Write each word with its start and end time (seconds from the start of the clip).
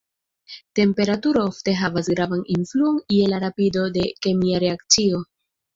Temperaturo 0.79 1.43
ofte 1.49 1.75
havas 1.83 2.11
gravan 2.15 2.43
influon 2.57 2.99
je 3.19 3.31
la 3.35 3.45
rapido 3.47 3.89
de 4.01 4.11
kemia 4.27 4.65
reakcio. 4.69 5.27